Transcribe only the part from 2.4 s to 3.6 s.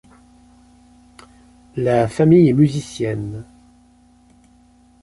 est musicienne.